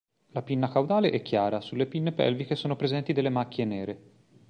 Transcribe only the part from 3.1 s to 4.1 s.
delle macchie nere.